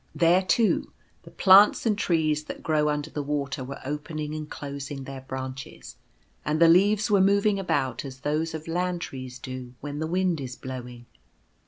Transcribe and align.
There, 0.15 0.41
too, 0.41 0.91
the 1.21 1.29
plants 1.29 1.85
and 1.85 1.95
trees 1.95 2.45
that 2.45 2.63
grow 2.63 2.89
under 2.89 3.11
the 3.11 3.21
water 3.21 3.63
were 3.63 3.77
opening 3.85 4.33
and 4.33 4.49
closing 4.49 5.03
their 5.03 5.21
branches; 5.21 5.95
and 6.43 6.59
the 6.59 6.67
leaves 6.67 7.11
were 7.11 7.21
moving 7.21 7.59
about 7.59 8.03
as 8.03 8.21
those 8.21 8.55
of 8.55 8.67
land 8.67 9.01
trees 9.01 9.37
do 9.37 9.75
when 9.79 9.99
the 9.99 10.07
wind 10.07 10.41
is 10.41 10.55
blowing. 10.55 11.05